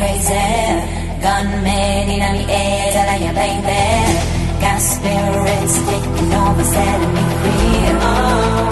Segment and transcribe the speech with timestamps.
[0.00, 0.80] razor,
[1.20, 3.84] gunmen in the I like you baby,
[4.64, 7.84] got spirits taking over, setting me free.
[8.08, 8.70] Oh,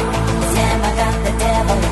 [0.55, 1.88] damn, I got the devil.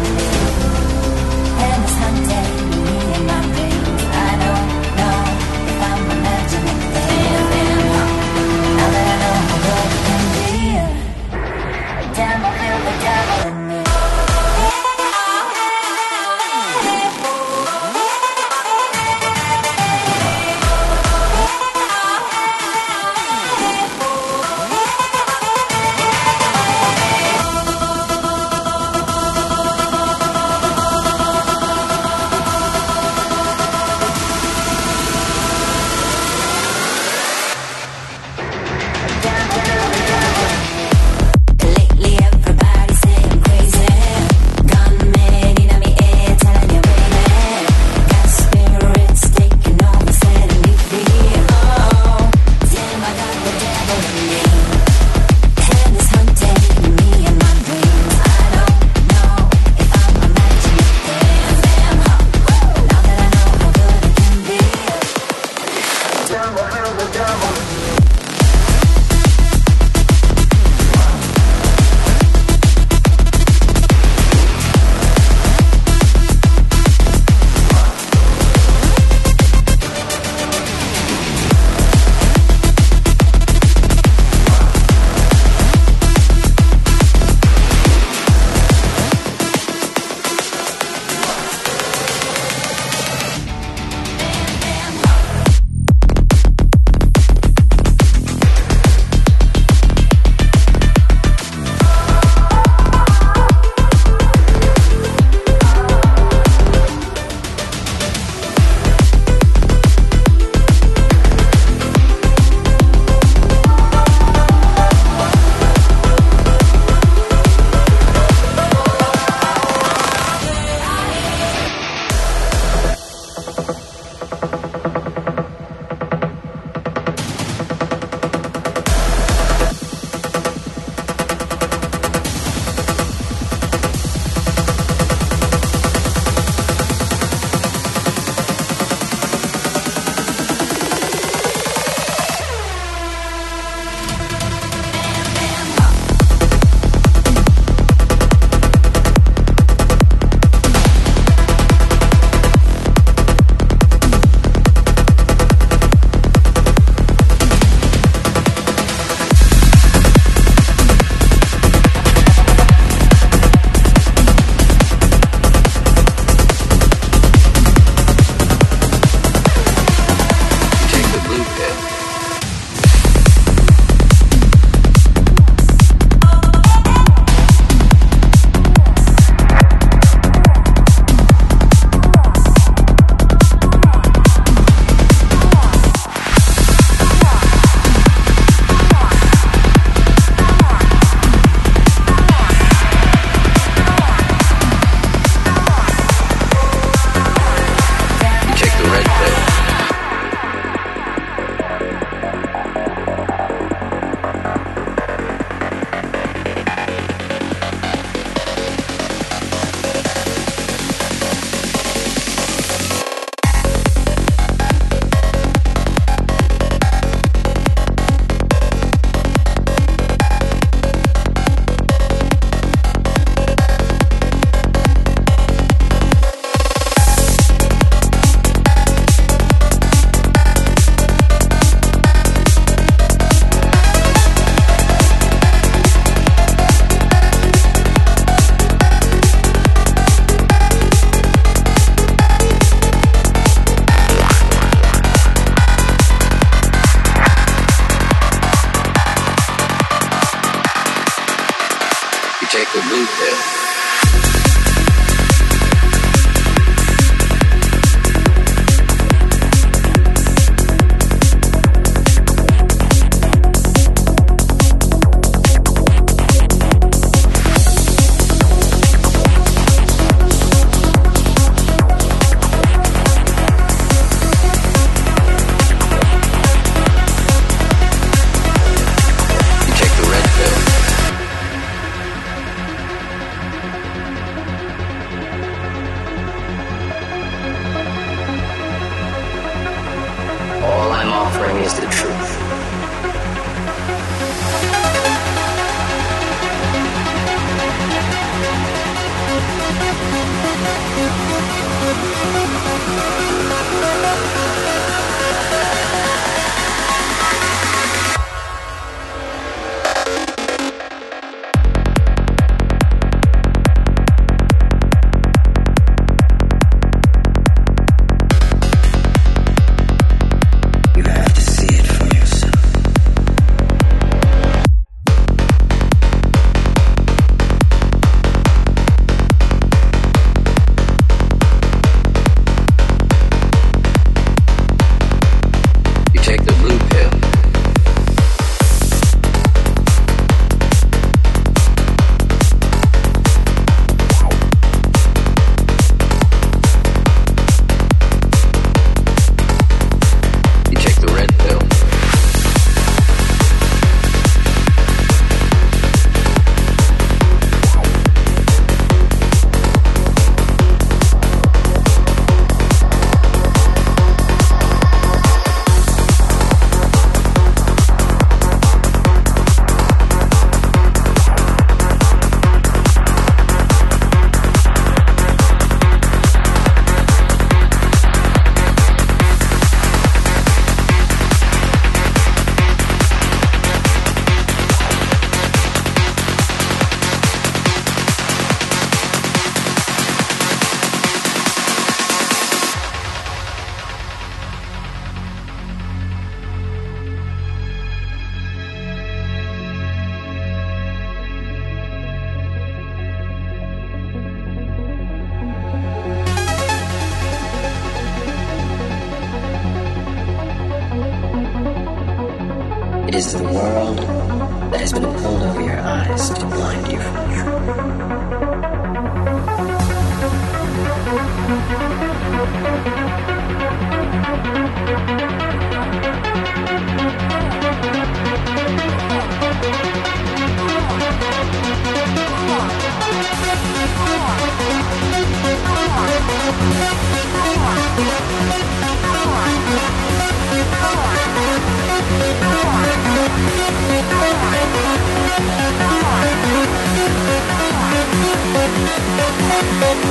[449.58, 450.02] Take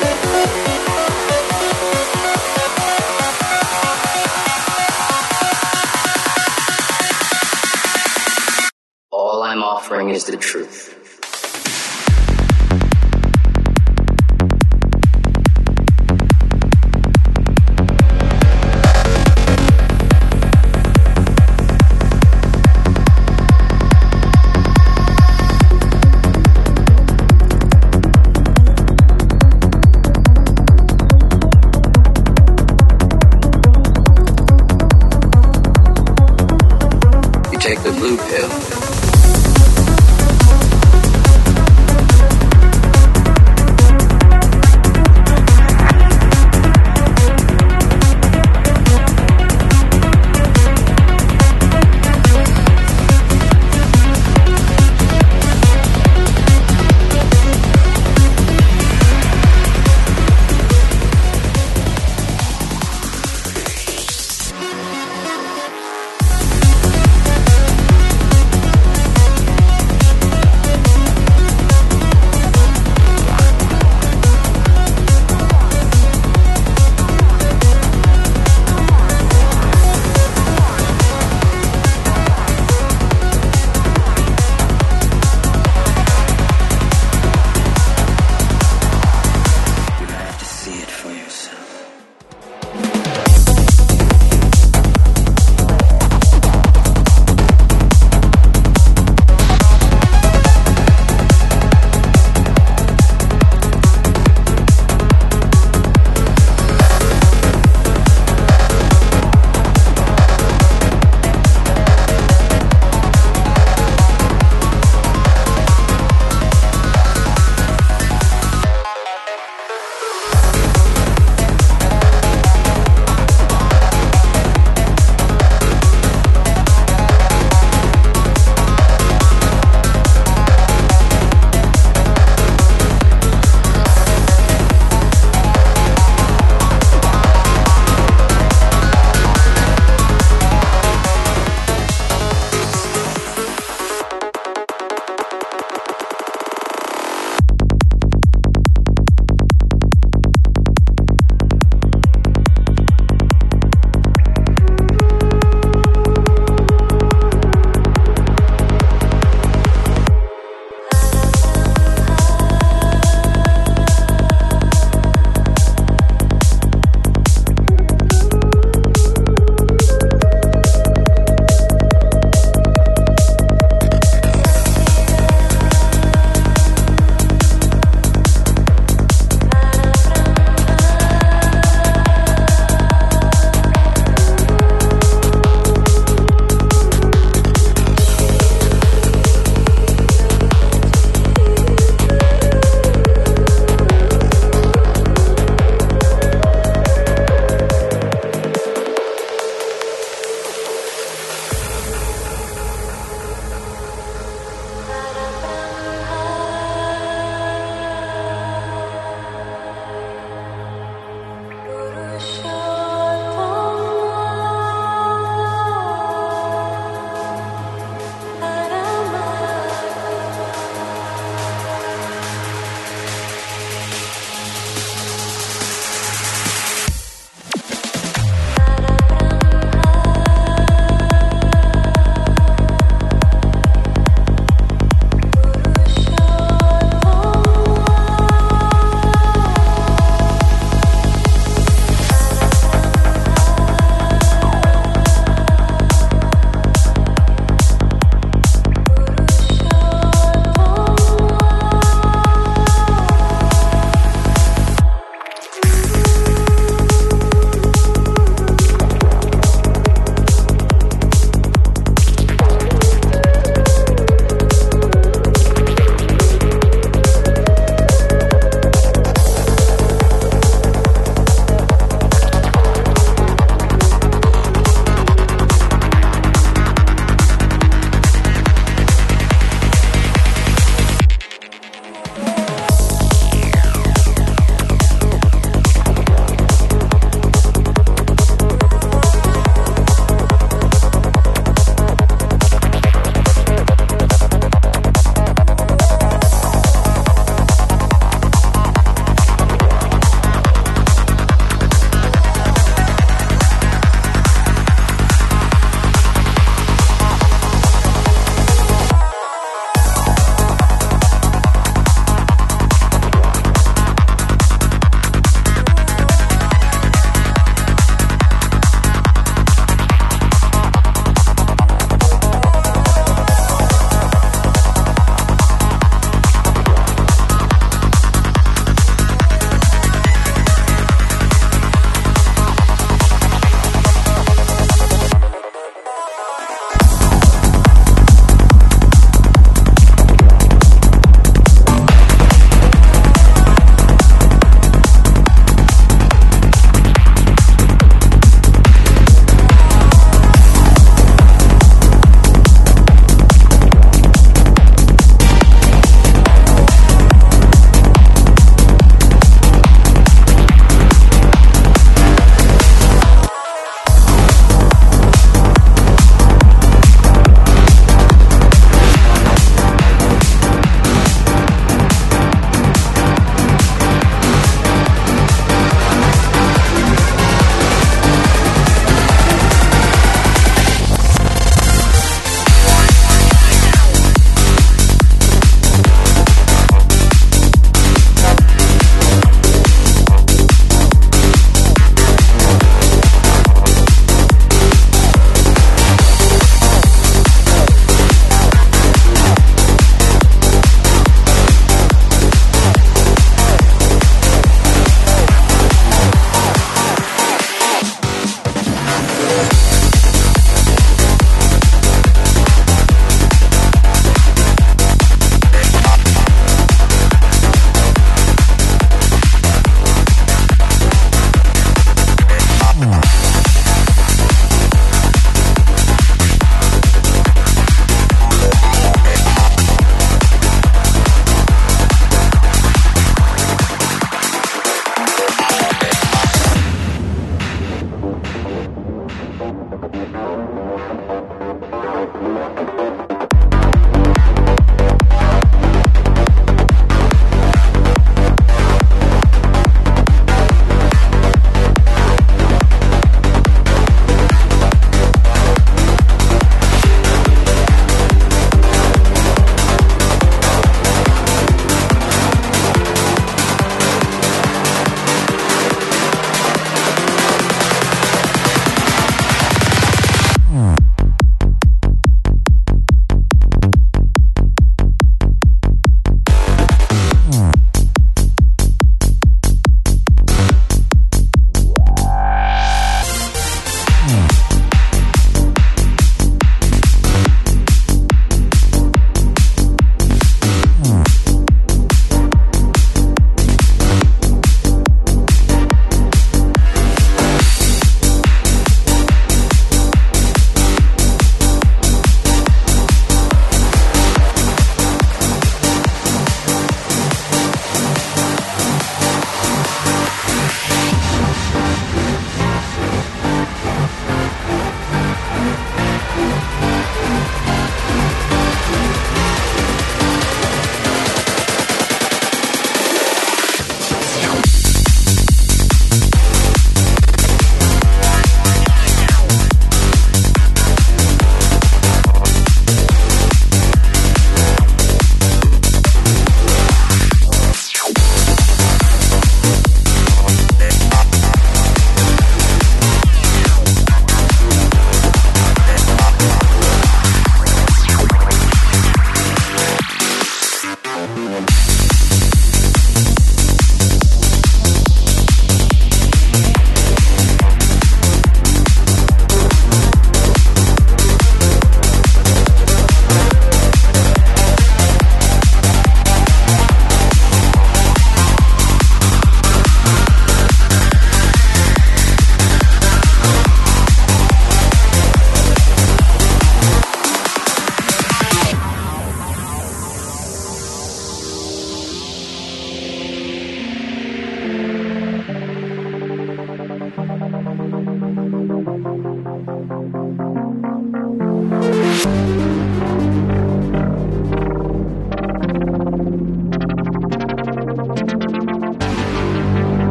[0.00, 0.15] the